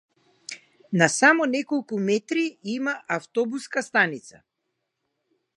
На 1.01 1.07
само 1.17 1.45
неколку 1.51 2.01
метри 2.09 2.47
има 2.79 2.93
автобуска 3.19 3.87
станица. 3.93 4.43